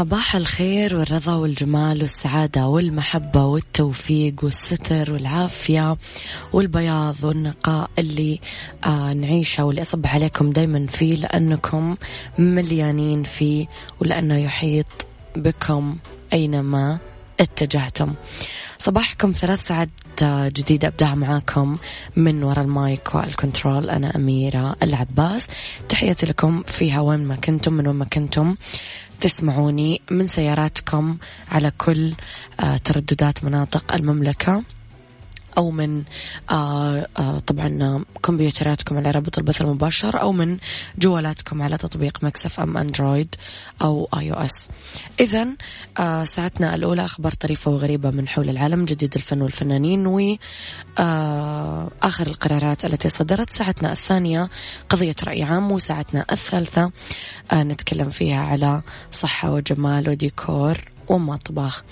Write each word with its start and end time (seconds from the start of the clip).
صباح 0.00 0.36
الخير 0.36 0.96
والرضا 0.96 1.34
والجمال 1.34 2.02
والسعادة 2.02 2.66
والمحبة 2.66 3.44
والتوفيق 3.44 4.34
والستر 4.42 5.12
والعافية 5.12 5.96
والبياض 6.52 7.16
والنقاء 7.22 7.90
اللي 7.98 8.40
آه 8.86 9.12
نعيشه 9.12 9.64
واللي 9.64 9.82
أصبح 9.82 10.14
عليكم 10.14 10.52
دايما 10.52 10.86
فيه 10.86 11.16
لأنكم 11.16 11.96
مليانين 12.38 13.22
فيه 13.22 13.66
ولأنه 14.00 14.38
يحيط 14.38 15.06
بكم 15.36 15.96
أينما 16.32 16.98
اتجهتم. 17.40 18.14
صباحكم 18.80 19.32
ثلاث 19.32 19.66
ساعات 19.66 19.88
جديدة 20.24 20.88
أبدأها 20.88 21.14
معاكم 21.14 21.78
من 22.16 22.44
وراء 22.44 22.64
المايك 22.64 23.14
والكنترول. 23.14 23.90
أنا 23.90 24.16
أميرة 24.16 24.76
العباس. 24.82 25.46
تحياتي 25.88 26.26
لكم 26.26 26.62
فيها 26.62 27.00
وين 27.00 27.24
ما 27.24 27.36
كنتم 27.36 27.72
من 27.72 27.86
وين 27.86 27.96
ما 27.96 28.04
كنتم 28.04 28.56
تسمعوني 29.20 30.00
من 30.10 30.26
سياراتكم 30.26 31.18
على 31.50 31.72
كل 31.78 32.12
آه، 32.60 32.76
ترددات 32.76 33.44
مناطق 33.44 33.94
المملكة. 33.94 34.62
أو 35.58 35.70
من 35.70 36.02
آه 36.50 37.06
آه 37.18 37.38
طبعا 37.38 38.04
كمبيوتراتكم 38.22 38.96
على 38.96 39.10
رابط 39.10 39.38
البث 39.38 39.60
المباشر 39.62 40.20
أو 40.20 40.32
من 40.32 40.58
جوالاتكم 40.98 41.62
على 41.62 41.76
تطبيق 41.76 42.18
Mix 42.24 42.60
FM 42.60 42.76
Android 42.76 43.34
أو 43.82 44.08
iOS. 44.18 44.68
إذا 45.20 45.46
آه 45.98 46.24
ساعتنا 46.24 46.74
الأولى 46.74 47.04
أخبار 47.04 47.32
طريفة 47.32 47.70
وغريبة 47.70 48.10
من 48.10 48.28
حول 48.28 48.48
العالم 48.48 48.84
جديد 48.84 49.14
الفن 49.14 49.42
والفنانين 49.42 50.06
و 50.06 50.36
آه 50.98 51.90
آخر 52.02 52.26
القرارات 52.26 52.84
التي 52.84 53.08
صدرت 53.08 53.50
ساعتنا 53.50 53.92
الثانية 53.92 54.48
قضية 54.88 55.16
رأي 55.24 55.42
عام 55.42 55.72
وساعتنا 55.72 56.24
الثالثة 56.32 56.92
آه 57.52 57.62
نتكلم 57.62 58.08
فيها 58.08 58.42
على 58.42 58.82
صحة 59.12 59.50
وجمال 59.52 60.08
وديكور 60.08 60.78
ومطبخ. 61.08 61.84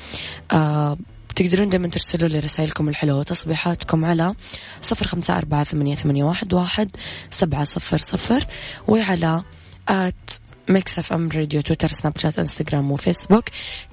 آه 0.53 0.97
تقدرون 1.39 1.69
دائما 1.69 1.89
ترسلوا 1.89 2.29
لي 2.29 2.39
رسائلكم 2.39 2.89
الحلوة 2.89 3.19
وتصبيحاتكم 3.19 4.05
على 4.05 4.35
صفر 4.81 5.07
خمسة 5.07 5.39
أربعة 5.39 5.65
ثمانية, 5.65 5.95
ثمانية 5.95 6.25
واحد, 6.25 6.55
واحد 6.55 6.97
سبعة 7.31 7.65
صفر 7.65 7.99
صفر 7.99 8.47
وعلى 8.89 9.43
at 9.89 10.31
Mix 10.69 10.99
FM 10.99 11.29
Radio 11.29 11.61
تويتر 11.61 11.89
سناب 11.89 12.19
شات 12.19 12.39
إنستغرام 12.39 12.91
وفيسبوك 12.91 13.45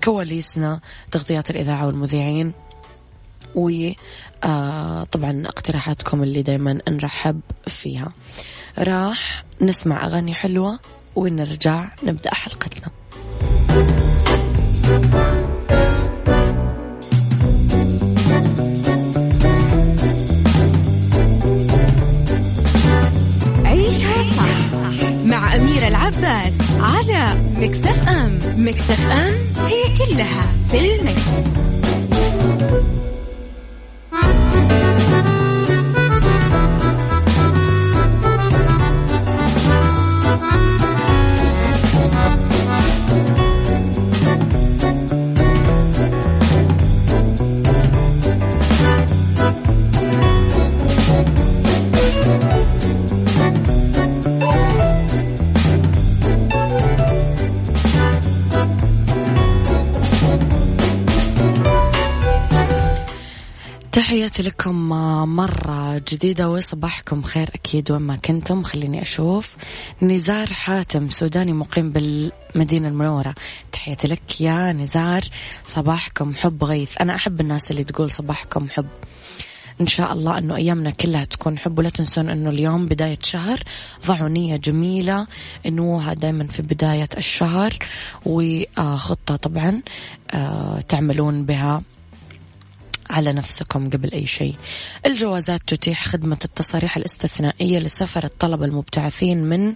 كواليسنا 0.04 0.82
تغطيات 1.12 1.50
الإذاعة 1.50 1.88
والمذيعين 1.88 2.54
و 3.56 3.92
طبعا 5.12 5.44
اقتراحاتكم 5.46 6.24
اللي 6.24 6.42
دايما 6.42 6.80
نرحب 6.90 7.40
فيها. 7.68 8.14
راح 8.78 9.44
نسمع 9.62 10.06
أغاني 10.06 10.34
حلوة 10.34 10.80
ونرجع 11.16 11.88
نبدأ 12.04 12.34
حلقتنا. 12.34 12.92
عيشها 13.70 14.05
العباس 25.88 26.54
على 26.80 27.26
مكتف 27.58 28.08
أم 28.10 28.40
مكتف 28.58 29.12
أم 29.12 29.34
هي 29.68 29.98
كلها 29.98 30.54
في 30.70 30.96
المكس. 30.96 31.56
جديدة 66.08 66.50
وصباحكم 66.50 67.22
خير 67.22 67.50
أكيد 67.56 67.92
وين 67.92 68.02
ما 68.02 68.16
كنتم. 68.16 68.64
خليني 68.64 69.02
أشوف. 69.02 69.56
نزار 70.02 70.48
حاتم 70.48 71.10
سوداني 71.10 71.54
مقيم 71.54 71.92
بالمدينة 71.92 72.88
المنورة. 72.88 73.36
تحياتي 73.72 74.08
لك 74.08 74.42
يا 74.42 74.72
نزار. 74.72 75.24
صباحكم 75.66 76.36
حب 76.36 76.64
غيث. 76.64 77.02
أنا 77.02 77.16
أحب 77.16 77.42
الناس 77.42 77.72
اللي 77.72 77.84
تقول 77.84 78.12
صباحكم 78.12 78.70
حب. 78.70 78.88
إن 79.82 79.88
شاء 79.88 80.14
الله 80.14 80.38
أنه 80.38 80.56
أيامنا 80.56 80.90
كلها 80.90 81.26
تكون 81.26 81.58
حب 81.58 81.80
ولا 81.80 81.90
تنسون 81.90 82.30
أنه 82.30 82.50
اليوم 82.50 82.86
بداية 82.86 83.20
شهر 83.24 83.64
ضعوا 84.06 84.30
نية 84.30 84.56
جميلة. 84.56 85.28
إنه 85.66 86.14
دائما 86.14 86.48
في 86.48 86.62
بداية 86.62 87.10
الشهر 87.18 87.78
وخطة 88.26 89.36
طبعا 89.36 89.82
آه، 90.34 90.82
تعملون 90.82 91.46
بها 91.46 91.82
على 93.10 93.34
نفسكم 93.34 93.90
قبل 93.90 94.12
أي 94.12 94.26
شيء. 94.26 94.56
الجوازات 95.06 95.62
تتيح 95.68 96.08
خدمة 96.08 96.38
التصاريح 96.46 96.98
الاستثنائية 96.98 97.80
لسفر 97.80 98.24
الطلبة 98.24 98.66
المبتعثين 98.66 99.44
من 99.44 99.74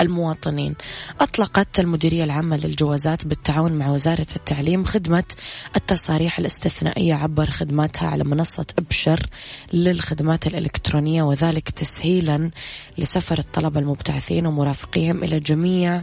المواطنين. 0.00 0.74
أطلقت 1.20 1.80
المديرية 1.80 2.24
العامة 2.24 2.56
للجوازات 2.56 3.26
بالتعاون 3.26 3.72
مع 3.72 3.90
وزارة 3.90 4.26
التعليم 4.36 4.84
خدمة 4.84 5.24
التصاريح 5.76 6.38
الاستثنائية 6.38 7.14
عبر 7.14 7.50
خدماتها 7.50 8.08
على 8.08 8.24
منصة 8.24 8.66
أبشر 8.78 9.20
للخدمات 9.72 10.46
الإلكترونية 10.46 11.22
وذلك 11.22 11.70
تسهيلا 11.70 12.50
لسفر 12.98 13.38
الطلبة 13.38 13.80
المبتعثين 13.80 14.46
ومرافقيهم 14.46 15.24
إلى 15.24 15.40
جميع 15.40 16.02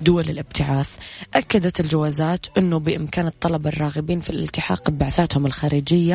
دول 0.00 0.30
الابتعاث. 0.30 0.90
أكدت 1.34 1.80
الجوازات 1.80 2.46
أنه 2.58 2.78
بإمكان 2.78 3.26
الطلبة 3.26 3.68
الراغبين 3.70 4.20
في 4.20 4.30
الالتحاق 4.30 4.90
ببعثاتهم 4.90 5.46
الخارجية 5.46 6.07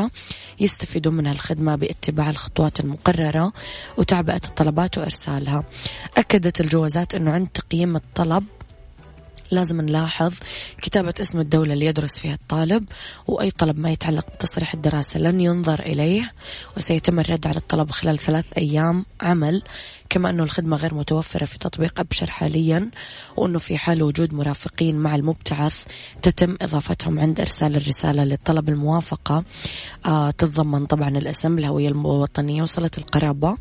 يستفيدوا 0.59 1.11
من 1.11 1.27
الخدمة 1.27 1.75
باتباع 1.75 2.29
الخطوات 2.29 2.79
المقررة 2.79 3.53
وتعبئة 3.97 4.41
الطلبات 4.45 4.97
وإرسالها. 4.97 5.63
أكدت 6.17 6.61
الجوازات 6.61 7.15
أنه 7.15 7.31
عند 7.31 7.47
تقييم 7.47 7.95
الطلب 7.95 8.43
لازم 9.51 9.81
نلاحظ 9.81 10.33
كتابة 10.81 11.13
اسم 11.21 11.39
الدولة 11.39 11.73
اللي 11.73 11.85
يدرس 11.85 12.19
فيها 12.19 12.33
الطالب 12.33 12.85
وأي 13.27 13.51
طلب 13.51 13.79
ما 13.79 13.91
يتعلق 13.91 14.25
بتصريح 14.35 14.73
الدراسة 14.73 15.19
لن 15.19 15.41
ينظر 15.41 15.79
إليه 15.79 16.31
وسيتم 16.77 17.19
الرد 17.19 17.47
على 17.47 17.57
الطلب 17.57 17.91
خلال 17.91 18.17
ثلاث 18.17 18.45
أيام 18.57 19.05
عمل 19.21 19.63
كما 20.09 20.29
أنه 20.29 20.43
الخدمة 20.43 20.77
غير 20.77 20.93
متوفرة 20.93 21.45
في 21.45 21.59
تطبيق 21.59 21.99
أبشر 21.99 22.29
حاليا 22.29 22.89
وأنه 23.37 23.59
في 23.59 23.77
حال 23.77 24.03
وجود 24.03 24.33
مرافقين 24.33 24.95
مع 24.95 25.15
المبتعث 25.15 25.75
تتم 26.21 26.57
إضافتهم 26.61 27.19
عند 27.19 27.39
إرسال 27.39 27.75
الرسالة 27.75 28.23
للطلب 28.23 28.69
الموافقة. 28.69 29.43
آه 30.05 30.31
تتضمن 30.31 30.85
طبعا 30.85 31.09
الاسم 31.09 31.57
الهوية 31.57 31.87
الوطنية 31.87 32.63
وصلة 32.63 32.91
القرابة 32.97 33.57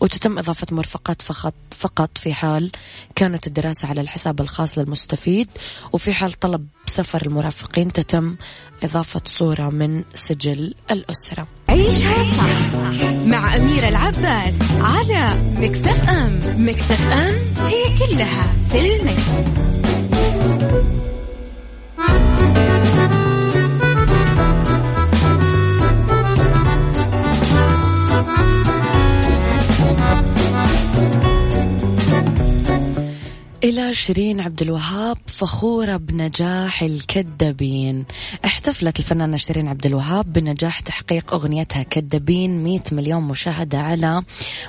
وتتم 0.00 0.38
إضافة 0.38 0.66
مرفقات 0.70 1.22
فقط 1.22 1.54
فقط 1.70 2.18
في 2.18 2.34
حال 2.34 2.70
كانت 3.14 3.46
الدراسة 3.46 3.88
على 3.88 4.00
الحساب 4.00 4.40
الخاص 4.40 4.78
للمستفيد. 4.78 5.25
مفيد 5.26 5.48
وفي 5.92 6.12
حال 6.12 6.32
طلب 6.32 6.66
سفر 6.86 7.26
المرافقين 7.26 7.92
تتم 7.92 8.36
إضافة 8.82 9.20
صورة 9.24 9.70
من 9.70 10.04
سجل 10.14 10.74
الأسرة 10.90 11.48
عيشها 11.68 12.24
صح 12.32 13.10
مع 13.26 13.56
أميرة 13.56 13.88
العباس 13.88 14.54
على 14.80 15.28
مكتف 15.56 16.08
أم 16.08 16.40
مكتف 16.56 17.12
أم 17.12 17.34
هي 17.66 17.98
كلها 17.98 18.54
في 18.68 18.80
المكس. 18.80 19.56
إلى 33.64 33.94
شيرين 33.94 34.40
عبد 34.40 34.62
الوهاب 34.62 35.18
فخورة 35.26 35.96
بنجاح 35.96 36.82
الكذابين 36.82 38.04
احتفلت 38.44 38.98
الفنانة 39.00 39.36
شيرين 39.36 39.68
عبد 39.68 39.86
الوهاب 39.86 40.32
بنجاح 40.32 40.80
تحقيق 40.80 41.34
أغنيتها 41.34 41.82
كذابين 41.82 42.64
100 42.64 42.80
مليون 42.92 43.22
مشاهدة 43.22 43.78
على 43.78 44.22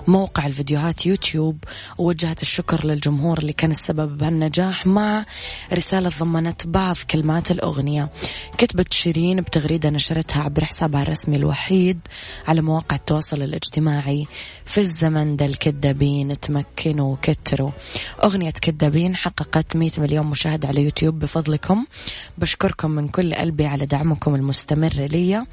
موقع 0.08 0.46
الفيديوهات 0.48 1.06
يوتيوب. 1.06 1.64
ووجهت 1.98 2.42
الشكر 2.42 2.86
للجمهور 2.86 3.38
اللي 3.38 3.54
كان 3.54 3.72
السبب 3.72 4.18
بهالنجاح 4.18 4.88
مع 4.88 5.26
رسالة 5.74 6.12
ضمنت 6.20 6.68
بعض 6.68 6.96
كلمات 7.12 7.52
الأغنية. 7.52 8.10
كتبت 8.58 8.94
شيرين 8.94 9.42
بتغريدة 9.42 9.90
نشرتها 9.90 10.44
عبر 10.44 10.66
حسابها 10.66 11.02
الرسمي 11.02 11.36
الوحيد 11.36 12.00
على 12.48 12.62
مواقع 12.62 12.96
التواصل 12.96 13.42
الاجتماعي. 13.42 14.26
في 14.66 14.78
الزمن 14.78 15.36
ده 15.36 15.46
الكذابين 15.46 16.40
تمكنوا 16.40 17.14
وكتروا. 17.14 17.72
أغنية 18.24 18.52
كذابين 18.52 18.87
حققت 19.16 19.76
100 19.76 19.92
مليون 19.98 20.26
مشاهدة 20.26 20.68
على 20.68 20.84
يوتيوب 20.84 21.20
بفضلكم. 21.20 21.86
بشكركم 22.38 22.92
من 22.92 23.08
كل 23.08 23.36
قلبي 23.36 23.66
على 23.66 23.86
دعمكم 23.86 24.36
المستمر 24.36 24.94
لي 24.94 25.46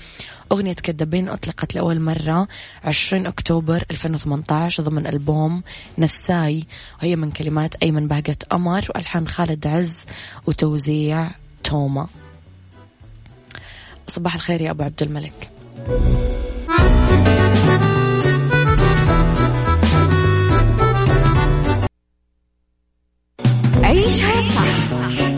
أغنية 0.53 0.73
كذابين 0.73 1.29
أطلقت 1.29 1.75
لأول 1.75 2.01
مرة 2.01 2.49
20 2.85 3.27
أكتوبر 3.27 3.85
2018 3.91 4.83
ضمن 4.83 5.07
ألبوم 5.07 5.63
نساي. 5.99 6.67
وهي 7.03 7.17
من 7.17 7.31
كلمات 7.31 7.75
أيمن 7.75 8.09
بهجة 8.09 8.37
قمر 8.51 8.87
وألحان 8.95 9.29
خالد 9.29 9.67
عز 9.67 10.07
وتوزيع 10.47 11.31
توما. 11.65 12.07
صباح 14.09 14.35
الخير 14.35 14.61
يا 14.61 14.71
أبو 14.71 14.83
عبد 14.83 15.03
الملك. 15.03 15.51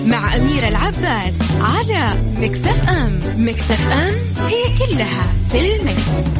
مع 0.07 0.37
أميرة 0.37 0.69
العباس 0.69 1.35
على 1.61 2.09
مكتف 2.41 2.89
أم. 2.89 3.21
مكتف 3.37 3.93
أم 3.93 4.15
هي 4.47 4.79
كلها 4.79 5.33
في 5.49 5.77
المكس. 5.77 6.37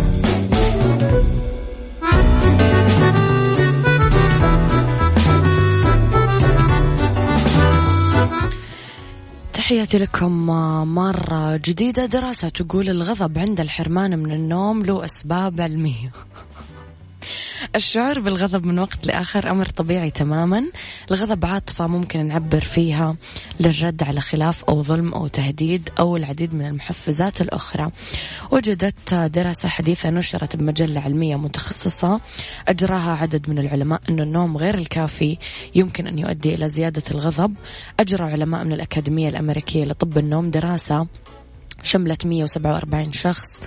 تحياتي 9.53 9.99
لكم 9.99 10.47
مرة 10.95 11.57
جديدة. 11.57 12.07
دراسة 12.07 12.49
تقول 12.49 12.89
الغضب 12.89 13.39
عند 13.39 13.61
الحرمان 13.61 14.19
من 14.19 14.33
النوم 14.33 14.83
له 14.83 15.05
أسباب 15.05 15.61
علمية. 15.61 16.11
الشعور 17.75 18.21
بالغضب 18.21 18.67
من 18.67 18.79
وقت 18.79 19.07
لآخر 19.07 19.51
أمر 19.51 19.67
طبيعي 19.67 20.11
تماما. 20.11 20.65
الغضب 21.11 21.47
عاطفة 21.47 21.87
ممكن 21.87 22.27
نعبر 22.27 22.61
فيها 22.61 23.17
للرد 23.61 24.03
على 24.03 24.21
خلاف 24.21 24.65
أو 24.65 24.83
ظلم 24.83 25.15
أو 25.15 25.27
تهديد 25.27 25.89
أو 25.99 26.17
العديد 26.17 26.55
من 26.55 26.67
المحفزات 26.67 27.41
الأخرى. 27.41 27.91
وجدت 28.51 29.15
دراسة 29.15 29.69
حديثة 29.69 30.11
نشرت 30.11 30.57
بمجلة 30.57 31.01
علمية 31.01 31.37
متخصصة 31.37 32.21
أجراها 32.69 33.17
عدد 33.17 33.51
من 33.51 33.59
العلماء 33.59 34.01
أن 34.09 34.21
النوم 34.21 34.57
غير 34.57 34.75
الكافي 34.75 35.39
يمكن 35.75 36.07
أن 36.07 36.19
يؤدي 36.19 36.55
إلى 36.55 36.69
زيادة 36.69 37.03
الغضب. 37.11 37.57
أجرى 38.01 38.25
علماء 38.25 38.65
من 38.65 38.73
الأكاديمية 38.73 39.29
الأمريكية 39.29 39.85
لطب 39.85 40.19
النوم 40.19 40.51
دراسة 40.51 41.07
شملت 41.83 42.27
147 42.27 43.13
شخص. 43.13 43.61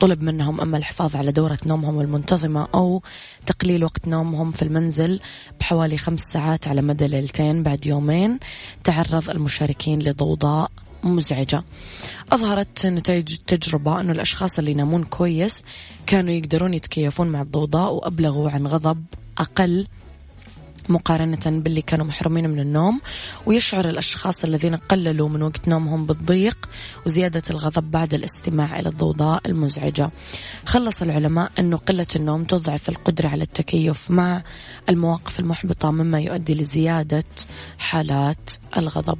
طلب 0.00 0.22
منهم 0.22 0.60
أما 0.60 0.76
الحفاظ 0.76 1.16
على 1.16 1.32
دورة 1.32 1.58
نومهم 1.66 2.00
المنتظمة 2.00 2.68
أو 2.74 3.02
تقليل 3.46 3.84
وقت 3.84 4.08
نومهم 4.08 4.50
في 4.50 4.62
المنزل 4.62 5.20
بحوالي 5.60 5.98
خمس 5.98 6.20
ساعات 6.20 6.68
على 6.68 6.82
مدى 6.82 7.06
ليلتين 7.08 7.62
بعد 7.62 7.86
يومين 7.86 8.38
تعرض 8.84 9.30
المشاركين 9.30 9.98
لضوضاء 10.02 10.70
مزعجة. 11.04 11.64
أظهرت 12.32 12.86
نتائج 12.86 13.32
التجربة 13.32 14.00
أن 14.00 14.10
الأشخاص 14.10 14.58
اللي 14.58 14.70
ينامون 14.70 15.04
كويس 15.04 15.62
كانوا 16.06 16.32
يقدرون 16.32 16.74
يتكيفون 16.74 17.28
مع 17.28 17.42
الضوضاء 17.42 17.94
وأبلغوا 17.94 18.50
عن 18.50 18.66
غضب 18.66 19.04
أقل 19.38 19.86
مقارنة 20.88 21.40
باللي 21.46 21.82
كانوا 21.82 22.06
محرومين 22.06 22.50
من 22.50 22.60
النوم 22.60 23.00
ويشعر 23.46 23.88
الأشخاص 23.88 24.44
الذين 24.44 24.76
قللوا 24.76 25.28
من 25.28 25.42
وقت 25.42 25.68
نومهم 25.68 26.06
بالضيق 26.06 26.68
وزيادة 27.06 27.42
الغضب 27.50 27.90
بعد 27.90 28.14
الاستماع 28.14 28.78
إلى 28.78 28.88
الضوضاء 28.88 29.40
المزعجة. 29.46 30.10
خلص 30.66 31.02
العلماء 31.02 31.50
أنه 31.58 31.76
قلة 31.76 32.06
النوم 32.16 32.44
تضعف 32.44 32.88
القدرة 32.88 33.28
على 33.28 33.42
التكيف 33.42 34.10
مع 34.10 34.42
المواقف 34.88 35.40
المحبطة 35.40 35.90
مما 35.90 36.20
يؤدي 36.20 36.54
لزيادة 36.54 37.24
حالات 37.78 38.50
الغضب. 38.76 39.18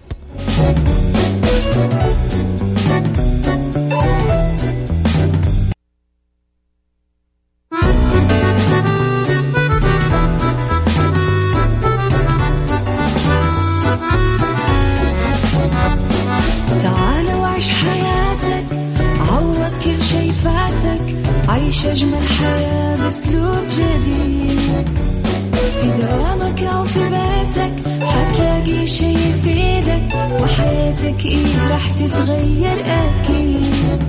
تتغير 31.98 32.84
أكيد. 32.86 34.02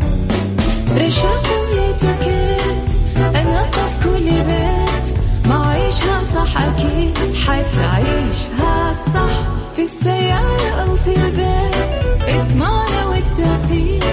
رشاق 0.97 1.47
ويتكت 1.71 2.97
أنا 3.35 3.63
في 3.71 4.03
كل 4.03 4.25
بيت. 4.25 5.17
ما 5.49 5.65
عيشها 5.65 6.21
صح 6.35 6.57
أكيد 6.61 7.17
حتعيشها 7.35 8.93
صح. 9.15 9.47
في 9.75 9.81
السيارة 9.83 10.69
أو 10.81 10.95
في 10.95 11.15
البيت 11.15 12.27
اسمعنا 12.27 13.05
والتوفيق. 13.05 14.03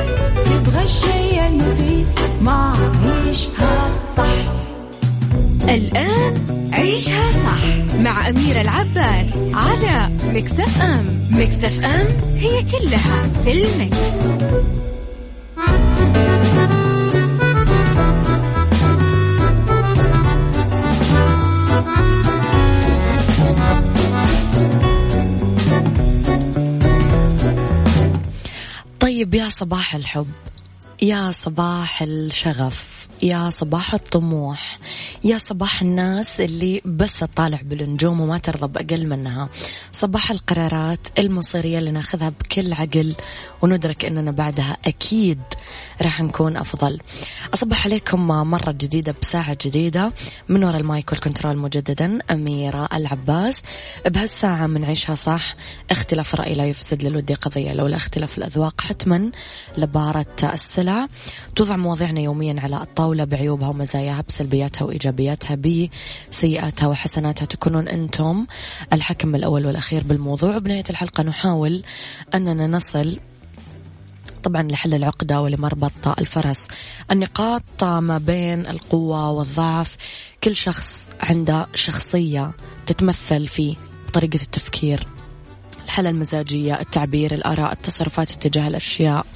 تبغى 0.45 0.83
الشيء 0.83 1.47
المفيد 1.47 2.07
ما 2.41 2.73
عيشها 3.05 3.89
صح. 4.17 4.53
الآن 5.69 6.62
عيشها 6.93 7.31
صح 7.31 7.97
مع 8.01 8.29
أميرة 8.29 8.61
العباس 8.61 9.27
على 9.55 10.11
مكتف 10.25 10.83
أم 10.83 11.29
مكتف 11.31 11.85
أم 11.85 12.07
هي 12.37 12.63
كلها 12.63 13.29
في 13.45 13.53
المكس. 13.53 13.97
طيب 29.01 29.35
يا 29.35 29.49
صباح 29.49 29.95
الحب 29.95 30.27
يا 31.03 31.31
صباح 31.31 32.03
الشغف 32.03 33.07
يا 33.23 33.51
صباح 33.51 33.95
الطموح 33.95 34.79
يا 35.25 35.39
صباح 35.39 35.83
الناس 35.83 36.41
اللي 36.41 36.83
بس 36.85 37.13
تطالع 37.13 37.61
بالنجوم 37.63 38.21
وما 38.21 38.39
ترضى 38.39 38.67
بأقل 38.67 39.07
منها. 39.07 39.49
صباح 39.93 40.31
القرارات 40.31 41.07
المصيرية 41.19 41.79
اللي 41.79 41.91
ناخذها 41.91 42.29
بكل 42.29 42.73
عقل 42.73 43.17
وندرك 43.63 44.05
أننا 44.05 44.31
بعدها 44.31 44.77
أكيد 44.85 45.41
راح 46.03 46.21
نكون 46.21 46.57
أفضل. 46.57 46.99
أصبح 47.55 47.87
عليكم 47.87 48.27
مرة 48.27 48.73
جديدة 48.73 49.15
بساعة 49.23 49.57
جديدة 49.65 50.13
من 50.49 50.65
وراء 50.65 50.81
ال 50.81 50.89
mic 50.89 51.13
وال 51.13 51.22
control 51.22 51.57
مجددا 51.57 52.19
أميرة 52.31 52.89
العباس. 52.93 53.63
بهالساعة 54.07 54.67
منعيشها 54.67 55.15
صح 55.15 55.57
اختلاف 55.91 56.35
الرأي 56.35 56.55
لا 56.55 56.67
يفسد 56.67 57.03
للود 57.03 57.35
قضية 57.35 57.73
لولا 57.73 57.97
اختلاف 57.97 58.39
الأذواق 58.39 58.81
حتما 58.81 59.31
لبارت 59.79 60.27
السلع. 60.43 61.07
توضع 61.57 61.77
مواضيعنا 61.77 62.21
يوميا 62.21 62.61
على 62.61 62.77
الطاولة 62.77 63.25
بعيوبها 63.25 63.69
ومزاياها 63.69 64.25
بسلبياتها. 64.29 64.82
وإيجابياتها 64.83 65.55
بسيئاتها 65.55 66.87
وحسناتها 66.87 67.47
تكونون 67.47 67.89
أنتم 67.89 68.47
الحكم 68.93 69.35
الأول 69.35 69.67
والأخير 69.67 70.03
بالموضوع. 70.03 70.57
وبنهاية 70.57 70.85
الحلقة 70.91 71.23
نحاول 71.23 71.85
أننا 72.35 72.67
نصل 72.67 73.19
طبعا 74.43 74.63
لحل 74.63 74.95
العقدة 74.95 75.41
ولمربط 75.41 76.09
الفرس. 76.19 76.69
النقاط 77.11 77.85
ما 77.85 78.19
بين 78.19 78.67
القوة 78.67 79.31
والضعف. 79.31 79.97
كل 80.45 80.57
شخص 80.57 81.09
عنده 81.21 81.67
شخصية 81.75 82.51
تتمثل 82.87 83.49
في 83.49 83.77
طريقة 84.13 84.43
التفكير. 84.43 85.07
الحالة 85.93 86.11
المزاجية 86.11 86.81
التعبير 86.81 87.35
الآراء 87.35 87.73
التصرفات 87.73 88.31
اتجاه 88.31 88.69
الأشياء. 88.69 89.27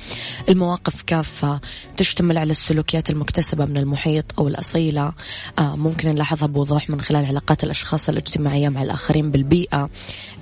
المواقف 0.48 1.02
كافة 1.02 1.60
تشتمل 1.96 2.38
على 2.38 2.50
السلوكيات 2.50 3.10
المكتسبة 3.10 3.64
من 3.64 3.76
المحيط 3.76 4.24
أو 4.38 4.48
الأصيلة. 4.48 5.12
آه 5.58 5.76
ممكن 5.76 6.08
نلاحظها 6.08 6.46
بوضوح 6.46 6.90
من 6.90 7.00
خلال 7.00 7.24
علاقات 7.24 7.64
الأشخاص 7.64 8.08
الاجتماعية 8.08 8.68
مع 8.68 8.82
الآخرين 8.82 9.30
بالبيئة 9.30 9.90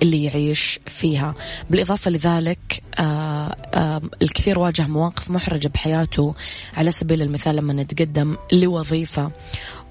اللي 0.01 0.23
يعيش 0.23 0.79
فيها. 0.87 1.35
بالإضافة 1.69 2.11
لذلك 2.11 2.81
آه 2.99 3.55
آه 3.73 4.01
الكثير 4.21 4.59
واجه 4.59 4.87
مواقف 4.87 5.31
محرجة 5.31 5.67
بحياته. 5.67 6.35
على 6.77 6.91
سبيل 6.91 7.21
المثال 7.21 7.55
لما 7.55 7.73
نتقدم 7.73 8.37
لوظيفة 8.51 9.31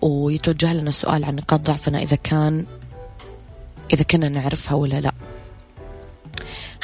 ويتوجه 0.02 0.72
لنا 0.72 0.90
سؤال 0.90 1.24
عن 1.24 1.36
نقاط 1.36 1.60
ضعفنا 1.60 2.02
إذا 2.02 2.16
كان 2.16 2.64
إذا 3.92 4.02
كنا 4.02 4.28
نعرفها 4.28 4.74
ولا 4.74 5.00
لا. 5.00 5.13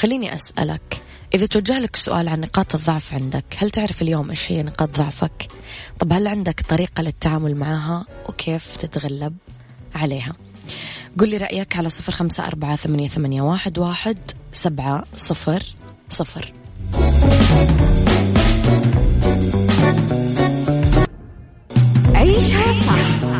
خليني 0.00 0.34
أسألك 0.34 1.02
إذا 1.34 1.46
توجه 1.46 1.78
لك 1.78 1.96
سؤال 1.96 2.28
عن 2.28 2.40
نقاط 2.40 2.74
الضعف 2.74 3.14
عندك 3.14 3.44
هل 3.56 3.70
تعرف 3.70 4.02
اليوم 4.02 4.30
إيش 4.30 4.52
هي 4.52 4.62
نقاط 4.62 4.98
ضعفك؟ 4.98 5.48
طب 5.98 6.12
هل 6.12 6.28
عندك 6.28 6.60
طريقة 6.60 7.02
للتعامل 7.02 7.54
معها؟ 7.56 8.06
وكيف 8.28 8.76
تتغلب 8.76 9.36
عليها؟ 9.94 10.32
قل 11.18 11.28
لي 11.28 11.36
رأيك 11.36 11.76
على 11.76 11.88
صفر 11.88 12.12
خمسة 12.12 12.46
أربعة 12.46 12.76
ثمانية, 12.76 13.08
ثمانية 13.08 13.42
واحد, 13.42 13.78
واحد 13.78 14.18
سبعة 14.52 15.04
صفر 15.16 15.62
صفر. 16.08 16.52
عيشها 22.14 22.72
صح. 22.72 23.39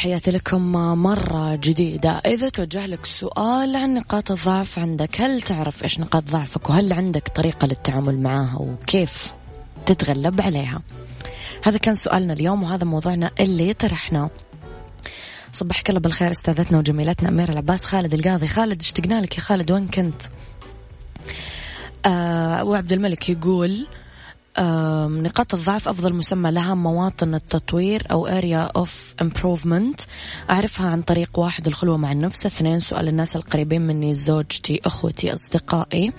تحياتي 0.00 0.30
لكم 0.30 0.72
مرة 1.02 1.54
جديدة. 1.56 2.10
إذا 2.10 2.48
توجه 2.48 2.86
لك 2.86 3.06
سؤال 3.06 3.76
عن 3.76 3.94
نقاط 3.94 4.30
الضعف 4.30 4.78
عندك 4.78 5.20
هل 5.20 5.42
تعرف 5.42 5.84
إيش 5.84 6.00
نقاط 6.00 6.24
ضعفك؟ 6.24 6.70
وهل 6.70 6.92
عندك 6.92 7.28
طريقة 7.28 7.66
للتعامل 7.66 8.20
معها؟ 8.20 8.56
وكيف 8.58 9.32
تتغلب 9.86 10.40
عليها؟ 10.40 10.82
هذا 11.64 11.78
كان 11.78 11.94
سؤالنا 11.94 12.32
اليوم 12.32 12.62
وهذا 12.62 12.84
موضوعنا 12.84 13.30
اللي 13.40 13.72
طرحناه. 13.72 14.30
صبحك 15.52 15.88
الله 15.90 16.00
بالخير 16.00 16.30
أستاذتنا 16.30 16.78
وجميلتنا 16.78 17.28
أميرة 17.28 17.52
العباس 17.52 17.84
خالد 17.84 18.14
القاضي. 18.14 18.48
خالد 18.48 18.80
اشتقنا 18.80 19.20
لك 19.20 19.36
يا 19.38 19.42
خالد؟ 19.42 19.70
وين 19.70 19.88
كنت؟ 19.88 20.22
آه 22.06 22.64
وعبد 22.64 22.92
الملك 22.92 23.28
يقول 23.28 23.86
نقاط 24.58 25.54
الضعف 25.54 25.88
أفضل 25.88 26.14
مسمى 26.14 26.50
لها 26.50 26.74
مواطن 26.74 27.34
التطوير 27.34 28.02
أو 28.10 28.40
area 28.40 28.82
of 28.82 28.88
improvement. 29.24 30.06
أعرفها 30.50 30.86
عن 30.90 31.02
طريق 31.02 31.38
واحد 31.38 31.66
الخلوة 31.66 31.96
مع 31.96 32.12
النفس. 32.12 32.46
اثنين 32.46 32.80
سؤال 32.80 33.08
الناس 33.08 33.36
القريبين 33.36 33.82
مني 33.82 34.14
زوجتي 34.14 34.80
أخوتي 34.86 35.34
أصدقائي. 35.34 36.12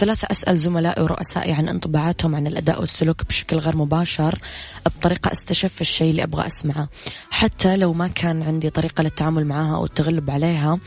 ثلاثة 0.00 0.28
أسأل 0.30 0.58
زملائي 0.58 1.02
ورؤسائي 1.02 1.52
عن 1.52 1.68
انطباعاتهم 1.68 2.34
عن 2.34 2.46
الأداء 2.46 2.80
والسلوك 2.80 3.24
بشكل 3.28 3.56
غير 3.56 3.76
مباشر 3.76 4.38
بطريقة 4.86 5.32
أستشف 5.32 5.80
الشيء 5.80 6.10
اللي 6.10 6.22
أبغى 6.22 6.46
أسمعه. 6.46 6.88
حتى 7.30 7.76
لو 7.76 7.92
ما 7.92 8.08
كان 8.08 8.42
عندي 8.42 8.70
طريقة 8.70 9.02
للتعامل 9.02 9.46
معها 9.46 9.76
أو 9.76 9.84
التغلب 9.84 10.30
عليها 10.30 10.78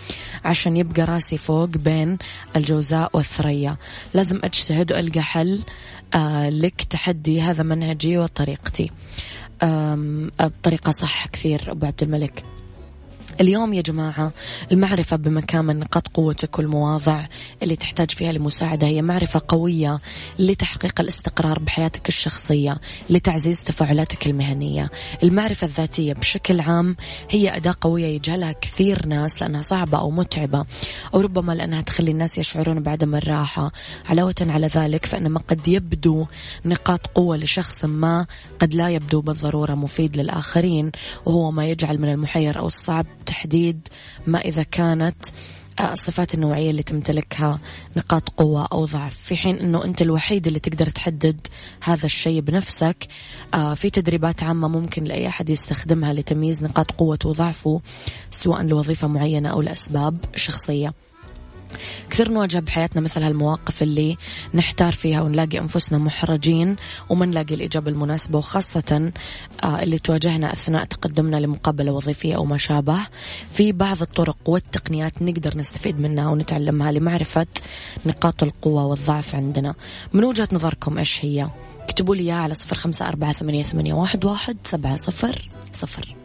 عشان 0.45 0.77
يبقى 0.77 1.01
راسي 1.01 1.37
فوق 1.37 1.69
بين 1.69 2.17
الجوزاء 2.55 3.09
والثريا. 3.13 3.77
لازم 4.13 4.39
أجتهد 4.43 4.91
وألقى 4.91 5.21
حل 5.21 5.63
آه 6.15 6.49
لك 6.49 6.81
تحدي 6.81 7.41
هذا 7.41 7.63
منهجي 7.63 8.17
وطريقتي. 8.17 8.91
بطريقة 10.39 10.91
صح 10.91 11.27
كثير 11.27 11.71
أبو 11.71 11.85
عبد 11.85 12.03
الملك. 12.03 12.43
اليوم 13.41 13.73
يا 13.73 13.81
جماعة 13.81 14.31
المعرفة 14.71 15.15
بمكان 15.15 15.65
من 15.65 15.79
نقاط 15.79 16.07
قوتك 16.07 16.59
والمواضع 16.59 17.25
اللي 17.63 17.75
تحتاج 17.75 18.11
فيها 18.11 18.31
لمساعدة. 18.31 18.87
هي 18.87 19.01
معرفة 19.01 19.41
قوية 19.47 19.99
لتحقيق 20.39 21.01
الاستقرار 21.01 21.59
بحياتك 21.59 22.07
الشخصية 22.07 22.77
لتعزيز 23.09 23.63
تفاعلاتك 23.63 24.27
المهنية. 24.27 24.89
المعرفة 25.23 25.65
الذاتية 25.65 26.13
بشكل 26.13 26.59
عام 26.59 26.95
هي 27.29 27.55
أداة 27.55 27.75
قوية 27.81 28.05
يجهلها 28.05 28.51
كثير 28.51 29.05
ناس 29.05 29.41
لأنها 29.41 29.61
صعبة 29.61 29.97
أو 29.97 30.11
متعبة 30.11 30.65
أو 31.13 31.21
ربما 31.21 31.53
لأنها 31.53 31.81
تخلي 31.81 32.11
الناس 32.11 32.37
يشعرون 32.37 32.79
بعدم 32.83 33.15
الراحة. 33.15 33.71
علاوة 34.05 34.35
على 34.41 34.67
ذلك 34.67 35.05
فإن 35.05 35.27
ما 35.27 35.39
قد 35.39 35.67
يبدو 35.67 36.25
نقاط 36.65 37.07
قوة 37.07 37.37
لشخص 37.37 37.85
ما 37.85 38.25
قد 38.59 38.73
لا 38.73 38.89
يبدو 38.89 39.21
بالضرورة 39.21 39.73
مفيد 39.73 40.17
للآخرين 40.17 40.91
وهو 41.25 41.51
ما 41.51 41.65
يجعل 41.65 41.97
من 41.97 42.11
المحير 42.11 42.59
أو 42.59 42.67
الصعب 42.67 43.05
تحديد 43.25 43.87
ما 44.27 44.39
إذا 44.39 44.63
كانت 44.63 45.25
آه، 45.79 45.93
الصفات 45.93 46.33
النوعية 46.33 46.69
اللي 46.69 46.83
تمتلكها 46.83 47.59
نقاط 47.97 48.29
قوة 48.29 48.67
أو 48.71 48.85
ضعف. 48.85 49.15
في 49.15 49.37
حين 49.37 49.57
أنه 49.57 49.85
أنت 49.85 50.01
الوحيد 50.01 50.47
اللي 50.47 50.59
تقدر 50.59 50.89
تحدد 50.89 51.47
هذا 51.83 52.05
الشيء 52.05 52.41
بنفسك 52.41 53.07
آه، 53.53 53.73
في 53.73 53.89
تدريبات 53.89 54.43
عامة 54.43 54.67
ممكن 54.67 55.03
لأي 55.03 55.27
أحد 55.27 55.49
يستخدمها 55.49 56.13
لتمييز 56.13 56.63
نقاط 56.63 56.91
قوته 56.91 57.29
وضعفه 57.29 57.81
سواء 58.31 58.61
لوظيفة 58.61 59.07
معينة 59.07 59.49
أو 59.49 59.61
لأسباب 59.61 60.17
شخصية. 60.35 60.93
كثير 62.09 62.31
نواجه 62.31 62.59
بحياتنا 62.59 63.01
مثل 63.01 63.23
هالمواقف 63.23 63.83
اللي 63.83 64.17
نحتار 64.53 64.93
فيها 64.93 65.21
ونلاقي 65.21 65.59
أنفسنا 65.59 65.97
محرجين 65.97 66.75
وما 67.09 67.25
نلاقي 67.25 67.55
الإجابة 67.55 67.91
المناسبة 67.91 68.37
وخاصة 68.37 69.11
آه، 69.63 69.83
اللي 69.83 69.99
تواجهنا 69.99 70.53
أثناء 70.53 70.85
تقدمنا 70.85 71.37
لمقابلة 71.37 71.91
وظيفية 71.91 72.35
أو 72.35 72.45
ما 72.45 72.57
شابه. 72.57 73.07
في 73.51 73.71
بعض 73.71 74.01
الطرق 74.01 74.37
والتقنيات 74.45 75.21
نقدر 75.21 75.57
نستفيد 75.57 75.99
منها 75.99 76.29
ونتعلمها 76.29 76.91
لمعرفة 76.91 77.47
نقاط 78.05 78.43
القوة 78.43 78.85
والضعف 78.85 79.35
عندنا. 79.35 79.75
من 80.13 80.23
وجهة 80.23 80.47
نظركم 80.51 80.97
إيش 80.97 81.25
هي؟ 81.25 81.49
اكتبوا 81.81 82.15
لي 82.15 82.23
إياها 82.23 82.35
على 82.35 82.53
صفر 82.53 82.75
خمسة 82.75 83.07
أربعة 83.07 83.33
ثمانية, 83.33 83.63
ثمانية 83.63 83.93
واحد, 83.93 84.25
واحد 84.25 84.57
سبعة 84.63 84.95
صفر 84.95 85.49
صفر. 85.73 86.15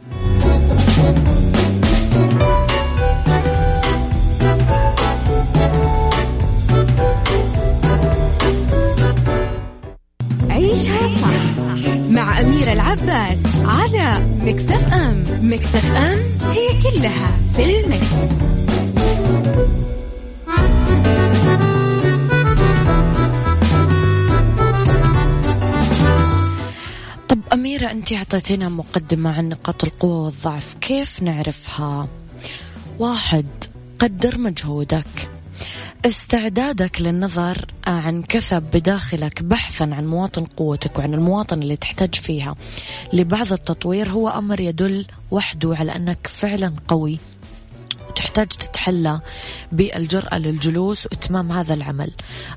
أميرة 12.58 12.72
العباس 12.72 13.38
على 13.64 14.26
مكتف 14.40 14.92
أم 14.92 15.24
مكتف 15.42 15.92
أم 15.96 16.18
هي 16.50 16.82
كلها 16.82 17.36
في 17.52 17.80
المكس. 17.80 18.14
طب 27.28 27.38
أميرة 27.52 27.90
أنت 27.90 28.12
أعطيتينا 28.12 28.68
مقدمة 28.68 29.36
عن 29.38 29.48
نقاط 29.48 29.84
القوة 29.84 30.24
والضعف. 30.24 30.74
كيف 30.80 31.22
نعرفها؟ 31.22 32.08
واحد 32.98 33.46
قدر 33.98 34.38
مجهودك. 34.38 35.28
استعدادك 36.07 37.00
للنظر 37.00 37.67
عن 37.87 38.23
كثب 38.23 38.62
بداخلك 38.73 39.43
بحثا 39.43 39.85
عن 39.85 40.07
مواطن 40.07 40.45
قوتك 40.45 40.99
وعن 40.99 41.14
المواطن 41.14 41.62
اللي 41.62 41.76
تحتاج 41.76 42.14
فيها 42.14 42.55
لبعض 43.12 43.52
التطوير 43.52 44.11
هو 44.11 44.28
أمر 44.28 44.61
يدل 44.61 45.07
وحده 45.31 45.76
على 45.76 45.97
أنك 45.97 46.26
فعلا 46.26 46.73
قوي 46.88 47.19
وتحتاج 48.09 48.49
تتحلى 48.49 49.21
بالجرأة 49.73 50.38
للجلوس 50.38 51.07
وإتمام 51.07 51.52
هذا 51.52 51.75
العمل. 51.75 52.11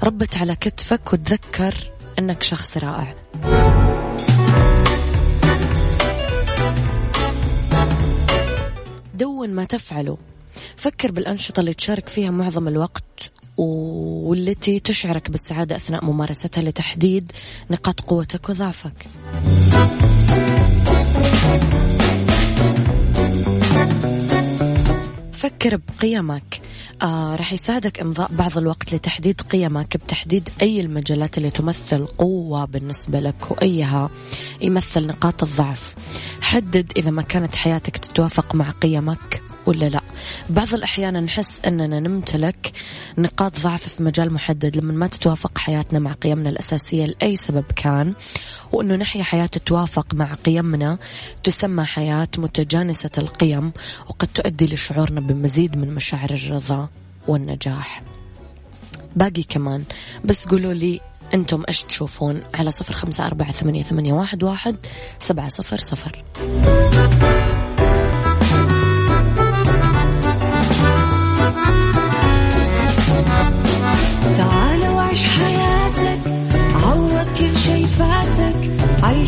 ربت 0.03 0.37
على 0.37 0.55
كتفك 0.55 1.13
وتذكر 1.13 1.91
أنك 2.19 2.43
شخص 2.43 2.77
رائع. 2.77 3.15
دون 9.13 9.49
ما 9.49 9.63
تفعله 9.63 10.17
فكر 10.81 11.11
بالأنشطة 11.11 11.59
اللي 11.59 11.73
تشارك 11.73 12.09
فيها 12.09 12.31
معظم 12.31 12.67
الوقت 12.67 13.31
والتي 13.57 14.79
تشعرك 14.79 15.31
بالسعادة 15.31 15.75
أثناء 15.75 16.05
ممارستها 16.05 16.63
لتحديد 16.63 17.31
نقاط 17.71 18.01
قوتك 18.01 18.49
وضعفك. 18.49 19.07
فكر 25.33 25.75
بقيمك. 25.77 26.61
آه 27.01 27.35
رح 27.35 27.53
يساعدك 27.53 27.99
إمضاء 27.99 28.31
بعض 28.31 28.57
الوقت 28.57 28.93
لتحديد 28.93 29.41
قيمك 29.41 29.97
بتحديد 29.97 30.49
أي 30.61 30.81
المجالات 30.81 31.37
اللي 31.37 31.49
تمثل 31.49 32.05
قوة 32.05 32.65
بالنسبة 32.65 33.19
لك 33.19 33.51
وأيها 33.51 34.09
يمثل 34.61 35.07
نقاط 35.07 35.43
الضعف. 35.43 35.93
حدد 36.41 36.91
إذا 36.97 37.11
ما 37.11 37.21
كانت 37.21 37.55
حياتك 37.55 37.97
تتوافق 37.97 38.55
مع 38.55 38.71
قيمك. 38.71 39.50
ولا 39.65 39.89
لا؟ 39.89 40.01
بعض 40.49 40.73
الأحيان 40.73 41.23
نحس 41.23 41.61
أننا 41.65 41.99
نمتلك 41.99 42.71
نقاط 43.17 43.59
ضعف 43.59 43.87
في 43.87 44.03
مجال 44.03 44.33
محدد. 44.33 44.77
لما 44.77 44.93
ما 44.93 45.07
تتوافق 45.07 45.57
حياتنا 45.57 45.99
مع 45.99 46.13
قيمنا 46.13 46.49
الأساسية 46.49 47.05
لأي 47.05 47.35
سبب 47.35 47.65
كان 47.75 48.13
وأنه 48.71 48.95
نحيا 48.95 49.23
حياة 49.23 49.45
تتوافق 49.45 50.13
مع 50.13 50.33
قيمنا 50.33 50.97
تسمى 51.43 51.85
حياة 51.85 52.27
متجانسة 52.37 53.09
القيم 53.17 53.71
وقد 54.07 54.27
تؤدي 54.27 54.65
لشعورنا 54.65 55.19
بمزيد 55.21 55.77
من 55.77 55.95
مشاعر 55.95 56.29
الرضا 56.31 56.89
والنجاح. 57.27 58.03
باقي 59.15 59.43
كمان 59.43 59.83
بس 60.25 60.47
قولوا 60.47 60.73
لي 60.73 60.99
أنتم 61.33 61.63
إيش 61.67 61.83
تشوفون؟ 61.83 62.41
على 62.53 62.71
صفر 62.71 62.93
خمسة 62.93 63.27
أربعة 63.27 63.51
ثمانية, 63.51 63.83
ثمانية 63.83 64.13
واحد, 64.13 64.43
واحد 64.43 64.75
سبعة 65.19 65.47
صفر 65.47 65.77
صفر. 65.77 66.23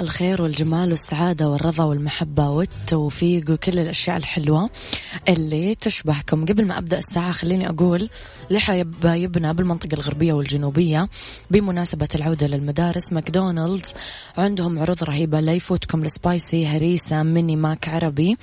الخير 0.00 0.42
والجمال 0.42 0.90
والسعادة 0.90 1.48
والرضا 1.48 1.84
والمحبة 1.84 2.50
والتوفيق 2.50 3.50
وكل 3.50 3.78
الأشياء 3.78 4.16
الحلوة 4.16 4.70
اللي 5.28 5.74
تشبهكم. 5.74 6.44
قبل 6.44 6.66
ما 6.66 6.78
أبدأ 6.78 6.98
الساعة 6.98 7.32
خليني 7.32 7.68
أقول 7.68 8.10
لحبايبنا 8.50 9.52
بالمنطقة 9.52 9.94
الغربية 9.94 10.32
والجنوبية 10.32 11.08
بمناسبة 11.50 12.08
العودة 12.14 12.46
للمدارس. 12.46 13.12
ماكدونالدز 13.12 13.94
عندهم 14.38 14.78
عروض 14.78 15.04
رهيبة 15.04 15.40
لا 15.40 15.52
يفوتكم. 15.52 16.04
ال 16.04 16.14
spicy 16.14 16.66
هريسة 16.66 17.22
ميني 17.22 17.56
ماك 17.56 17.88
عربي 17.88 18.36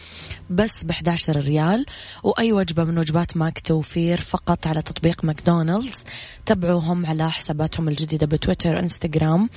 بس 0.50 0.84
ب 0.84 0.90
11 0.90 1.36
ريال. 1.40 1.86
وأي 2.24 2.54
وجبة 2.54 2.84
من 2.84 2.98
وجبات 2.98 3.38
ماك 3.38 3.60
توفير 3.60 4.20
فقط 4.20 4.68
على 4.68 4.82
تطبيق 4.82 5.26
ماكدونالدز. 5.26 6.04
تابعوهم 6.46 7.06
على 7.06 7.32
حساباتهم 7.32 7.88
الجديدة 7.88 8.28
بتويتر 8.28 8.80
إنستغرام 8.80 9.50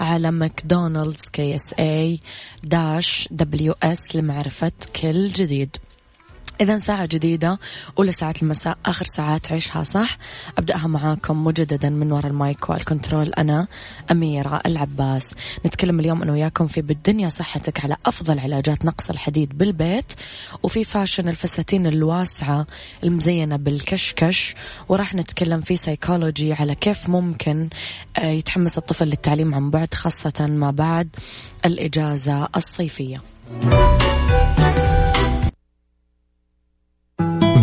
على 0.00 0.30
ماكدونالدز 0.30 1.22
KSA 1.32 1.74
dash 1.78 3.28
WS 3.30 4.16
لمعرفة 4.16 4.72
كل 5.02 5.32
جديد. 5.32 5.76
إذا 6.60 6.76
ساعة 6.76 7.06
جديدة 7.06 7.58
أولى 7.98 8.12
ساعات 8.12 8.42
المساء 8.42 8.78
آخر 8.86 9.04
ساعات 9.16 9.52
عيشها 9.52 9.82
صح. 9.82 10.18
أبدأها 10.58 10.86
معاكم 10.86 11.44
مجددا 11.44 11.90
من 11.90 12.12
وراء 12.12 12.26
ال 12.26 12.37
mic 12.37 12.70
وال 12.70 12.82
control. 12.82 13.32
أنا 13.32 13.66
أميرة 14.10 14.60
العباس. 14.66 15.34
نتكلم 15.66 16.00
اليوم 16.00 16.22
أنا 16.22 16.32
وياكم 16.32 16.66
في 16.66 16.82
بالدنيا 16.82 17.28
صحتك 17.28 17.84
على 17.84 17.96
أفضل 18.06 18.38
علاجات 18.38 18.84
نقص 18.84 19.10
الحديد 19.10 19.58
بالبيت 19.58 20.12
وفي 20.62 20.84
fashion 20.84 21.28
الفساتين 21.28 21.86
الواسعة 21.86 22.66
المزينة 23.04 23.56
بالكشكش 23.56 24.54
وراح 24.88 25.14
نتكلم 25.14 25.60
في 25.60 25.76
سيكولوجي 25.76 26.52
على 26.52 26.74
كيف 26.74 27.08
ممكن 27.08 27.68
آه، 28.18 28.30
يتحمس 28.30 28.78
الطفل 28.78 29.04
للتعليم 29.04 29.54
عن 29.54 29.70
بعد 29.70 29.94
خاصة 29.94 30.46
ما 30.46 30.70
بعد 30.70 31.08
الإجازة 31.64 32.48
الصيفية. 32.56 33.20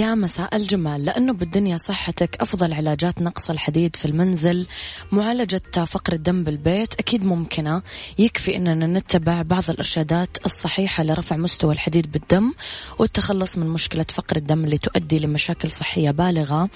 يا 0.00 0.14
مساء 0.14 0.56
الجمال. 0.56 1.04
لأنه 1.04 1.32
بالدنيا 1.32 1.76
صحتك 1.76 2.36
أفضل 2.40 2.72
علاجات 2.72 3.22
نقص 3.22 3.50
الحديد 3.50 3.96
في 3.96 4.04
المنزل 4.04 4.66
معالجة 5.12 5.84
فقر 5.84 6.12
الدم 6.12 6.44
بالبيت 6.44 6.94
أكيد 6.94 7.24
ممكنة. 7.24 7.82
يكفي 8.18 8.56
أننا 8.56 8.86
نتبع 8.86 9.42
بعض 9.42 9.70
الإرشادات 9.70 10.36
الصحيحة 10.46 11.04
لرفع 11.04 11.36
مستوى 11.36 11.74
الحديد 11.74 12.12
بالدم 12.12 12.52
والتخلص 12.98 13.58
من 13.58 13.68
مشكلة 13.68 14.06
فقر 14.14 14.36
الدم 14.36 14.64
اللي 14.64 14.78
تؤدي 14.78 15.18
لمشاكل 15.18 15.72
صحية 15.72 16.10
بالغة 16.10 16.68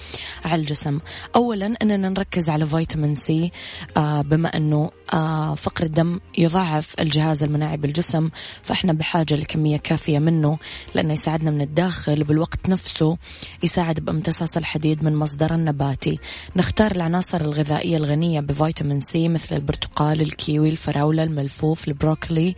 على 0.45 0.61
الجسم. 0.61 0.99
أولا 1.35 1.75
أننا 1.81 2.09
نركز 2.09 2.49
على 2.49 2.65
فيتامين 2.65 3.15
سي 3.15 3.51
آه 3.97 4.21
بما 4.21 4.57
أنه 4.57 4.91
آه 5.13 5.55
فقر 5.55 5.83
الدم 5.83 6.19
يضعف 6.37 6.95
الجهاز 6.99 7.43
المناعي 7.43 7.77
بالجسم 7.77 8.29
فإحنا 8.63 8.93
بحاجة 8.93 9.35
لكمية 9.35 9.77
كافية 9.77 10.19
منه 10.19 10.57
لأنه 10.95 11.13
يساعدنا 11.13 11.51
من 11.51 11.61
الداخل 11.61 12.21
وبالوقت 12.21 12.69
نفسه. 12.69 13.14
يساعد 13.63 13.99
بامتصاص 13.99 14.57
الحديد 14.57 15.03
من 15.03 15.15
مصدر 15.15 15.55
النباتي. 15.55 16.19
نختار 16.55 16.91
العناصر 16.91 17.41
الغذائية 17.41 17.97
الغنية 17.97 18.39
بفيتامين 18.39 18.99
سي 18.99 19.29
مثل 19.29 19.55
البرتقال 19.55 20.21
الكيوي 20.21 20.69
الفراولة 20.69 21.23
الملفوف 21.23 21.87
البروكلي 21.87 22.55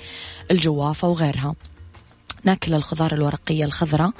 الجوافة 0.51 1.07
وغيرها. 1.07 1.55
ناكل 2.43 2.73
الخضار 2.73 3.13
الورقية 3.13 3.65
الخضراء 3.65 4.11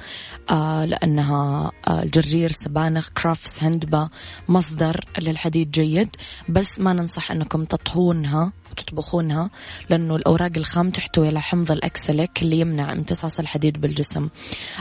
آه 0.50 0.86
لأنها 0.86 1.72
آه 1.88 2.04
الجرجير 2.04 2.52
سبانخ 2.52 3.10
كرافس 3.10 3.64
هندبة 3.64 4.10
مصدر 4.50 5.06
للحديد 5.20 5.72
جيد. 5.72 6.10
بس 6.50 6.80
ما 6.80 6.94
ننصح 6.94 7.32
أنكم 7.32 7.66
تطهونها 7.66 8.52
وتطبخونها 8.72 9.50
لأنه 9.90 10.16
الأوراق 10.16 10.52
الخام 10.58 10.90
تحتوي 10.90 11.28
على 11.28 11.42
حمض 11.42 11.72
الأكسليك 11.72 12.42
اللي 12.42 12.60
يمنع 12.60 12.92
امتصاص 12.92 13.40
الحديد 13.40 13.82
بالجسم. 13.82 14.30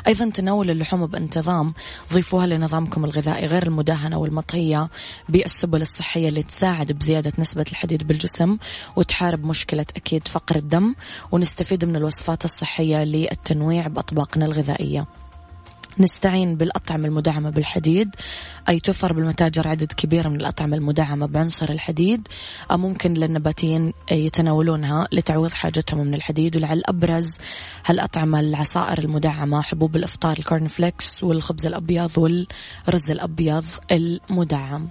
أيضا 0.07 0.31
تناول 0.31 0.71
اللحوم 0.71 1.07
بانتظام 1.07 1.75
ضيفوها 2.13 2.47
لنظامكم 2.47 3.05
الغذائي 3.05 3.47
غير 3.47 3.67
المدهنة 3.67 4.19
والمطهية 4.19 4.89
بالسبل 5.29 5.83
الصحية 5.83 6.29
اللي 6.29 6.43
تساعد 6.43 6.93
بزيادة 6.93 7.33
نسبة 7.39 7.65
الحديد 7.71 8.07
بالجسم 8.07 8.57
وتحارب 8.97 9.45
مشكلة 9.47 9.87
أكيد 9.97 10.29
فقر 10.29 10.57
الدم. 10.57 10.95
ونستفيد 11.33 11.85
من 11.85 11.97
الوصفات 11.97 12.45
الصحية 12.45 13.03
للتنويع 13.31 13.87
بأطباقنا 13.87 14.45
الغذائية. 14.45 15.07
نستعين 15.99 16.57
بالأطعمة 16.57 17.09
المدعمة 17.09 17.51
بالحديد. 17.51 18.15
أي 18.69 18.81
توفر 18.81 19.13
بالمتاجر 19.13 19.69
عدد 19.69 19.93
كبير 19.93 20.29
من 20.29 20.41
الأطعمة 20.41 20.77
المدعمة 20.77 21.27
بعنصر 21.27 21.71
الحديد. 21.71 22.29
ممكن 22.71 23.15
للنباتيين 23.15 23.93
يتناولونها 24.11 25.09
لتعويض 25.13 25.51
حاجتهم 25.51 26.07
من 26.07 26.15
الحديد. 26.15 26.57
ولعل 26.57 26.83
أبرز 26.87 27.29
هالأطعمة 27.87 28.41
العصائر 28.41 28.99
المدعمة 28.99 29.63
حبوب 29.63 29.97
الإفطار 29.97 30.39
ال 30.39 30.44
corn 30.44 30.67
flakes 30.67 31.25
والخبز 31.25 31.67
الأبيض 31.67 32.19
والرز 32.19 33.11
الأبيض 33.11 33.65
المدعم. 33.91 34.89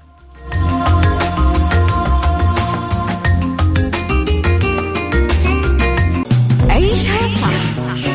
عيشها 6.70 7.28
صح. 7.28 8.15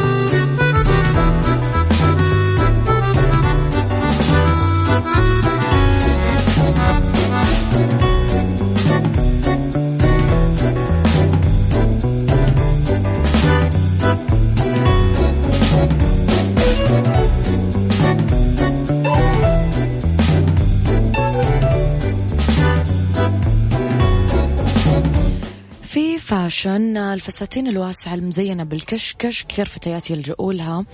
فاشن 26.61 26.97
الفساتين 26.97 27.67
الواسعة 27.67 28.13
المزينة 28.13 28.63
بالكشكش. 28.63 29.45
كثير 29.49 29.65
فتيات 29.65 30.09
يلجؤوا 30.09 30.53
لها 30.53 30.85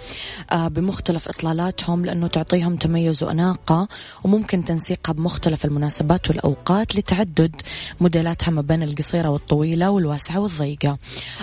آه، 0.51 0.67
بمختلف 0.67 1.27
إطلالاتهم 1.27 2.05
لأنه 2.05 2.27
تعطيهم 2.27 2.75
تميز 2.75 3.23
وأناقة 3.23 3.87
وممكن 4.23 4.65
تنسيقها 4.65 5.13
بمختلف 5.13 5.65
المناسبات 5.65 6.29
والأوقات 6.29 6.95
لتعدد 6.95 7.55
موديلاتها 8.01 8.51
ما 8.51 8.61
بين 8.61 8.83
القصيرة 8.83 9.29
والطويلة 9.29 9.89
والواسعة 9.89 10.39
والضيقة. 10.39 10.97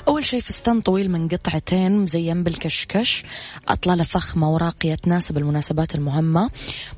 أول 0.08 0.24
شيء 0.24 0.40
فستان 0.40 0.80
طويل 0.80 1.10
من 1.10 1.28
قطعتين 1.28 1.98
مزين 1.98 2.42
بالكشكش. 2.42 3.24
أطلالة 3.68 4.04
فخمة 4.04 4.50
وراقية 4.50 4.94
تناسب 4.94 5.38
المناسبات 5.38 5.94
المهمة. 5.94 6.50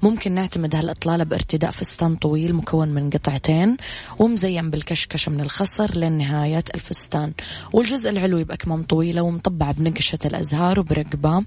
ممكن 0.03 0.33
نعتمد 0.33 0.75
هالإطلالة 0.75 1.25
بارتداء 1.25 1.71
فستان 1.71 2.17
طويل 2.17 2.55
مكون 2.55 2.89
من 2.89 3.11
قطعتين 3.11 3.77
ومزين 4.19 4.71
بالكشكشة 4.71 5.31
من 5.31 5.41
الخصر 5.41 5.99
لنهاية 5.99 6.65
الفستان. 6.75 7.16
والجزء 7.73 8.11
العلوي 8.11 8.45
بأكمام 8.45 8.83
طويلة 8.83 9.23
ومطبعة 9.23 9.73
بنقشة 9.73 10.19
الأزهار 10.25 10.81
وبرقبة 10.81 11.45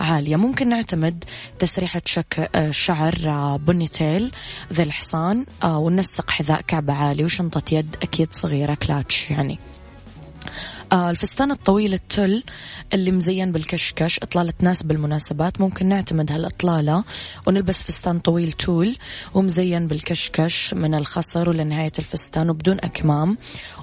عالية. 0.00 0.36
ممكن 0.36 0.68
نعتمد 0.68 1.24
تسريحة 1.58 2.02
شك 2.04 2.50
آه، 2.54 2.70
شعر 2.70 3.14
آه، 3.26 3.56
بني 3.56 3.88
تيل 3.88 4.32
ذي 4.72 4.82
الحصان 4.82 5.46
آه، 5.62 5.78
ونسق 5.78 6.30
حذاء 6.30 6.60
كعب 6.60 6.90
عالي 6.90 7.24
وشنطة 7.24 7.74
يد 7.74 7.96
أكيد 8.02 8.32
صغيرة 8.32 8.74
كلاتش 8.74 9.30
يعني. 9.30 9.58
الفستان 10.92 11.50
الطويل 11.50 11.94
التل 11.94 12.42
اللي 12.94 13.10
مزين 13.10 13.52
بالكشكش 13.52 14.18
إطلالة 14.22 14.50
تناسب 14.50 14.90
المناسبات 14.90 15.60
ممكن 15.60 15.86
نعتمد 15.86 16.32
هالإطلالة 16.32 17.04
ونلبس 17.46 17.82
فستان 17.82 18.18
طويل 18.18 18.52
تول 18.52 18.96
ومزين 19.34 19.86
بالكشكش 19.86 20.74
من 20.74 20.94
الخصر 20.94 21.48
ولنهاية 21.48 21.92
الفستان 21.98 22.50
وبدون 22.50 22.76
أكمام 22.80 23.38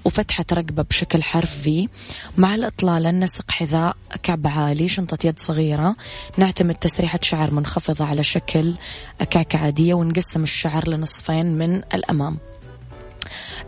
وفتحة 0.05 0.45
رقبة 0.53 0.83
بشكل 0.83 1.23
حرف 1.23 1.57
في 1.57 1.89
مع 2.37 2.55
الإطلالة 2.55 3.11
نسق 3.11 3.51
حذاء 3.51 3.95
كعب 4.23 4.47
عالي 4.47 4.87
شنطة 4.87 5.27
يد 5.27 5.39
صغيرة. 5.39 5.95
نعتمد 6.37 6.75
تسريحة 6.75 7.19
شعر 7.21 7.53
منخفضة 7.53 8.05
على 8.05 8.23
شكل 8.23 8.73
كعكة 9.29 9.59
عادية 9.59 9.93
ونقسم 9.93 10.43
الشعر 10.43 10.89
لنصفين 10.89 11.45
من 11.45 11.75
الأمام. 11.93 12.37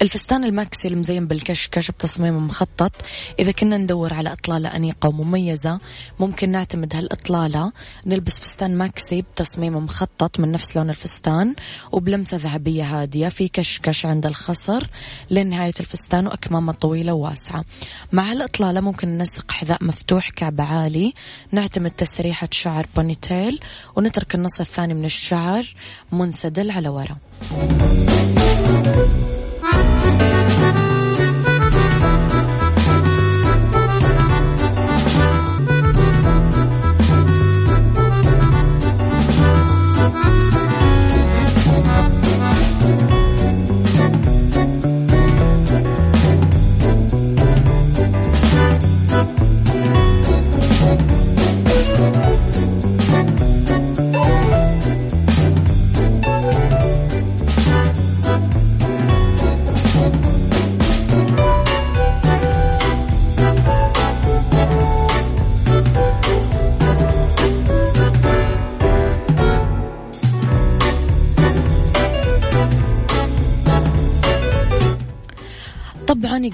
الفستان 0.02 0.44
الماكسي 0.44 0.88
المزين 0.88 1.28
بالكشكش 1.28 1.92
بتصميم 1.92 2.46
مخطط. 2.46 2.92
إذا 3.40 3.52
كنا 3.52 3.78
ندور 3.78 4.14
على 4.14 4.34
إطلالة 4.34 4.76
أنيقة 4.76 5.10
ومميزة 5.10 5.80
ممكن 6.20 6.50
نعتمد 6.50 6.96
هالإطلالة. 6.96 7.72
نلبس 8.06 8.40
فستان 8.40 8.78
maxi 8.78 9.22
بتصميم 9.22 9.78
مخطط 9.78 10.40
من 10.40 10.52
نفس 10.52 10.76
لون 10.76 10.90
الفستان 10.90 11.56
وبلمسة 11.92 12.38
ذهبية 12.38 12.84
هادية 12.84 13.28
في 13.28 13.48
كشكش 13.48 14.06
عند 14.06 14.26
الخصر 14.26 14.88
لنهاية 15.30 15.74
الفستان 15.80 16.28
وأكمامة 16.28 16.72
طويلة 16.74 17.14
وواسعة. 17.14 17.66
مع 18.12 18.32
هالإطلالة 18.32 18.82
ممكن 18.82 19.18
ننسق 19.18 19.52
حذاء 19.52 19.84
مفتوح 19.84 20.30
كعب 20.30 20.62
عالي. 20.62 21.14
نعتمد 21.52 21.92
تسريحة 21.92 22.50
شعر 22.52 22.88
ponytail 22.96 23.60
ونترك 23.96 24.36
النص 24.36 24.60
الثاني 24.60 24.94
من 24.94 25.06
الشعر 25.06 25.76
منسدل 26.12 26.72
على 26.72 26.90
ورا. 26.90 27.18
طبعا 30.02 30.37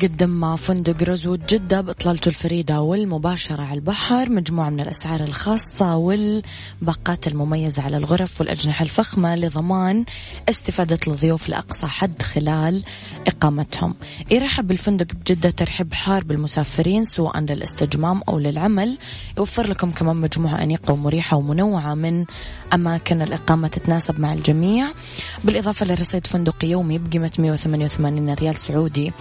يقدم 0.04 0.56
فندق 0.56 1.04
روزوود 1.10 1.46
جدة. 1.46 1.93
بإطلالته 2.04 2.30
الفريدة 2.30 2.82
والمباشرة 2.82 3.64
على 3.64 3.74
البحر 3.74 4.30
مجموعة 4.30 4.70
من 4.70 4.80
الأسعار 4.80 5.24
الخاصة 5.24 5.96
والباقات 5.96 7.28
المميزة 7.28 7.84
على 7.84 7.98
الغرف 7.98 8.42
والأجنحة 8.42 8.84
الفخمة 8.84 9.36
لضمان 9.36 10.06
استفادة 10.50 11.00
الضيوف 11.08 11.50
لأقصى 11.50 11.88
حد 11.88 12.22
خلال 12.22 12.84
إقامتهم. 13.28 13.96
يرحب 14.32 14.68
بالفندق 14.68 15.16
بجدة 15.16 15.50
ترحيب 15.50 15.94
حار 15.94 16.24
بالمسافرين 16.24 17.04
سواء 17.04 17.40
للاستجمام 17.40 18.22
أو 18.30 18.40
للعمل. 18.40 18.98
يوفر 19.38 19.68
لكم 19.68 19.92
كمان 19.92 20.16
مجموعة 20.16 20.64
أنيقة 20.64 20.94
ومريحة 20.94 21.38
ومنوعة 21.38 21.94
من 21.94 22.26
أماكن 22.74 23.22
الإقامة 23.22 23.68
تتناسب 23.68 24.20
مع 24.20 24.34
الجميع. 24.34 24.90
بالإضافة 25.44 25.86
لرصيد 25.86 26.28
فندقي 26.28 26.68
يومي 26.68 26.98
بقيمة 26.98 27.32
188 27.40 28.34
ريال 28.34 28.58
سعودي 28.58 29.14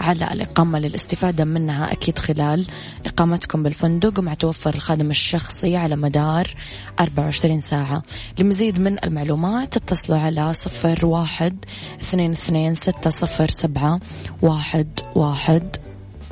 على 0.00 0.32
الإقامة 0.32 0.78
للاستفادة 0.78 1.44
منها 1.44 1.92
أكيد 1.92 2.18
خلال 2.28 2.66
إقامتكم 3.06 3.62
بالفندق 3.62 4.18
ومع 4.18 4.34
توفر 4.34 4.74
الخادم 4.74 5.10
الشخصي 5.10 5.76
على 5.76 5.96
مدار 5.96 6.54
24 7.00 7.60
ساعة. 7.60 8.02
لمزيد 8.38 8.80
من 8.80 9.04
المعلومات 9.04 9.76
اتصلوا 9.76 10.18
على 10.18 10.54
صفر 10.54 11.06
واحد 11.06 11.64
اثنين 12.00 12.32
اثنين 12.32 12.74
ستة 12.74 13.10
صفر 13.10 13.48
سبعة 13.48 14.00
واحد 14.42 15.00
واحد 15.14 15.76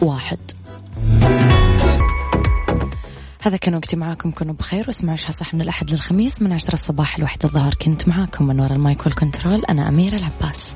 واحد. 0.02 0.38
هذا 3.42 3.56
كان 3.56 3.74
وقتي 3.74 3.96
معاكم 3.96 4.30
كونوا 4.30 4.54
بخير 4.54 4.84
واسمعوا 4.86 5.10
عيشها 5.10 5.30
صح 5.30 5.54
من 5.54 5.60
الأحد 5.60 5.90
للخميس 5.90 6.42
من 6.42 6.52
عشرة 6.52 6.72
الصباح 6.74 7.18
لواحد 7.18 7.44
الظهر. 7.44 7.74
كنت 7.74 8.08
معاكم 8.08 8.46
من 8.46 8.60
وراء 8.60 8.72
ال 8.72 8.81
mic 8.81 9.06
وال 9.06 9.19
control 9.19 9.64
أنا 9.64 9.88
أميرة 9.88 10.16
العباس. 10.16 10.74